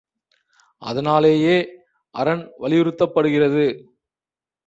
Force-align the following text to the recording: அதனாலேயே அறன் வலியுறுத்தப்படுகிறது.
அதனாலேயே 0.81 1.57
அறன் 2.15 2.43
வலியுறுத்தப்படுகிறது. 2.59 3.65